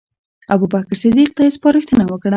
ابوبکر 0.53 0.95
صدیق 1.01 1.29
ته 1.37 1.41
یې 1.45 1.51
سپارښتنه 1.57 2.03
وکړه. 2.07 2.29